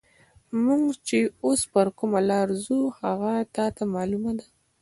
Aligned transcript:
موږ 0.63 0.83
چې 1.07 1.19
اوس 1.45 1.61
پر 1.73 1.87
کومه 1.97 2.21
لار 2.29 2.47
ځو، 2.63 2.79
هغه 3.01 3.33
تا 3.55 3.65
ته 3.75 3.83
معلومه 3.95 4.31
ده؟ 4.39 4.45